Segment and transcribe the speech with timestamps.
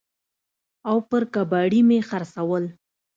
[0.89, 2.63] او پر کباړي مې خرڅول.